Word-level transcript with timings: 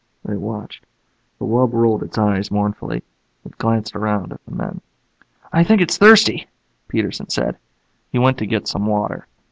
They 0.25 0.35
watched. 0.35 0.87
The 1.37 1.45
wub 1.45 1.73
rolled 1.73 2.01
its 2.01 2.17
eyes 2.17 2.49
mournfully. 2.49 3.03
It 3.45 3.59
gazed 3.59 3.95
around 3.95 4.33
at 4.33 4.43
the 4.45 4.55
men. 4.55 4.81
"I 5.53 5.63
think 5.63 5.79
it's 5.79 5.95
thirsty," 5.99 6.47
Peterson 6.87 7.29
said. 7.29 7.57
He 8.11 8.17
went 8.17 8.39
to 8.39 8.47
get 8.47 8.67
some 8.67 8.87
water. 8.87 9.27